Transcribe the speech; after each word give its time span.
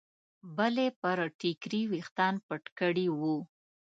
بلې 0.57 0.87
پر 1.01 1.17
ټیکري 1.39 1.81
ویښتان 1.91 2.33
پټ 2.47 2.63
کړي 2.79 3.07
وو. 3.19 3.37